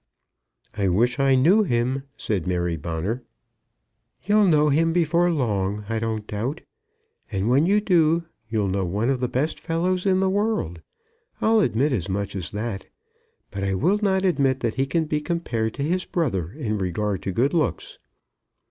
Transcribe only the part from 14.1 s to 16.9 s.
admit that he can be compared to his brother in